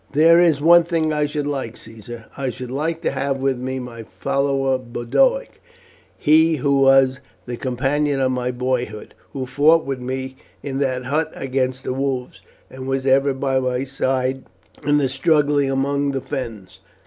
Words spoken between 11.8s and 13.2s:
the wolves, and was